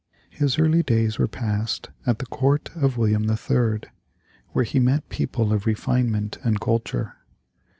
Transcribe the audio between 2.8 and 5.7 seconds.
William III., where he met people of